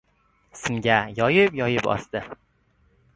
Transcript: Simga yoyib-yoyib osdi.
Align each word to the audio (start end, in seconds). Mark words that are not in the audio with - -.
Simga 0.61 0.95
yoyib-yoyib 1.19 1.91
osdi. 1.97 2.23